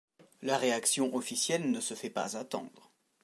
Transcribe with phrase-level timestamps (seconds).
[0.41, 2.91] La réaction officielle ne se fait pas attendre.